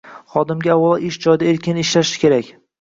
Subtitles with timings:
[0.35, 2.55] Xodimlarga, avvalo, ish joyida erkin ishlash kerak